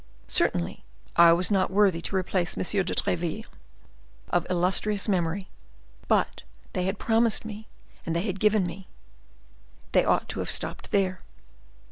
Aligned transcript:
Certainly 0.27 0.83
I 1.15 1.31
was 1.31 1.51
not 1.51 1.69
worthy 1.69 2.01
to 2.01 2.15
replace 2.15 2.57
M. 2.57 2.63
de 2.83 2.95
Treville, 2.95 3.43
of 4.31 4.47
illustrious 4.49 5.07
memory; 5.07 5.47
but 6.07 6.41
they 6.73 6.85
had 6.85 6.97
promised 6.97 7.45
me, 7.45 7.67
and 8.03 8.15
they 8.15 8.23
had 8.23 8.39
given 8.39 8.65
me; 8.65 8.87
they 9.91 10.03
ought 10.03 10.27
to 10.29 10.39
have 10.39 10.49
stopped 10.49 10.89
there." 10.89 11.21